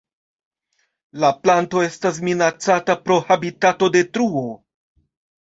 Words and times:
La 1.23 1.29
planto 1.43 1.83
estas 1.89 2.17
minacata 2.31 2.97
pro 3.05 3.19
habitatodetruo. 3.37 4.43